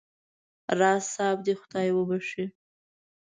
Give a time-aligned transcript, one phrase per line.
[0.79, 2.45] راز صاحب دې خدای وبخښي.